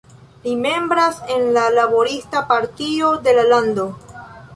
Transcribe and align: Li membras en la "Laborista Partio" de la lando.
Li 0.43 0.53
membras 0.61 1.19
en 1.35 1.45
la 1.57 1.65
"Laborista 1.75 2.41
Partio" 2.53 3.11
de 3.29 3.35
la 3.37 3.45
lando. 3.53 3.85